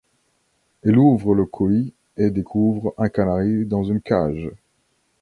Elle 0.81 0.97
ouvre 0.97 1.35
le 1.35 1.45
colis 1.45 1.93
et 2.17 2.31
découvre 2.31 2.95
un 2.97 3.07
canari 3.09 3.67
dans 3.67 3.83
une 3.83 4.01
cage. 4.01 4.49